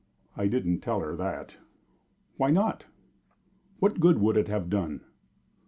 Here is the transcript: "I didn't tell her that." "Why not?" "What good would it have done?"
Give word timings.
"I 0.35 0.47
didn't 0.47 0.79
tell 0.79 0.99
her 1.01 1.15
that." 1.17 1.53
"Why 2.37 2.49
not?" 2.49 2.85
"What 3.77 3.99
good 3.99 4.17
would 4.17 4.35
it 4.35 4.47
have 4.47 4.67
done?" 4.67 5.01